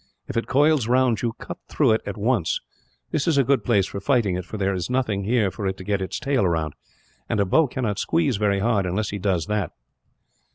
[0.27, 2.59] If it coils round you, cut through it at once.
[3.11, 5.77] This is a good place for fighting it, for there is nothing here for it
[5.77, 6.73] to get its tail round;
[7.29, 9.73] and a boa cannot squeeze very hard, unless he does that."